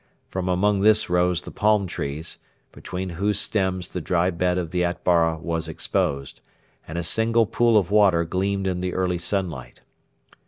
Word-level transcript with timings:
From 0.29 0.49
among 0.49 0.81
this 0.81 1.11
rose 1.11 1.41
the 1.41 1.51
palm 1.51 1.85
trees, 1.85 2.39
between 2.71 3.09
whose 3.21 3.37
stems 3.39 3.89
the 3.89 4.01
dry 4.01 4.31
bed 4.31 4.57
of 4.57 4.71
the 4.71 4.83
Atbara 4.83 5.37
was 5.37 5.67
exposed, 5.67 6.41
and 6.87 6.97
a 6.97 7.03
single 7.03 7.45
pool 7.45 7.77
of 7.77 7.91
water 7.91 8.23
gleamed 8.23 8.65
in 8.65 8.79
the 8.79 8.95
early 8.95 9.19
sunlight. 9.19 9.81